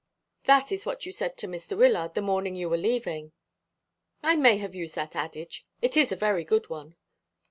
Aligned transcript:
'""That 0.45 0.71
is 0.71 0.83
what 0.83 1.05
you 1.05 1.11
said 1.11 1.37
to 1.37 1.47
Mr. 1.47 1.77
Wyllard 1.77 2.15
the 2.15 2.23
morning 2.23 2.55
you 2.55 2.69
were 2.71 2.75
leaving." 2.77 3.33
"I 4.23 4.35
may 4.35 4.57
have 4.57 4.73
used 4.73 4.95
that 4.95 5.15
adage. 5.15 5.67
It 5.79 5.95
is 5.95 6.11
a 6.11 6.15
very 6.15 6.43
good 6.43 6.71
one." 6.71 6.95